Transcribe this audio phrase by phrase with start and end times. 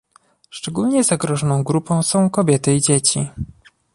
[0.51, 3.29] Szczególnie zagrożoną grupą są kobiety i dzieci